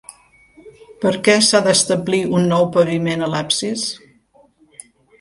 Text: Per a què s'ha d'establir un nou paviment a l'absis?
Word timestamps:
Per 1.03 1.11
a 1.17 1.19
què 1.27 1.35
s'ha 1.49 1.61
d'establir 1.69 2.23
un 2.39 2.51
nou 2.55 2.67
paviment 2.79 3.25
a 3.29 3.33
l'absis? 3.37 3.89